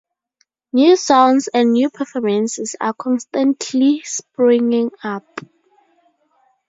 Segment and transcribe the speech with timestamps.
[0.73, 5.41] New songs and new performances are constantly springing up.